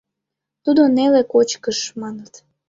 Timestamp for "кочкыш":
1.33-1.79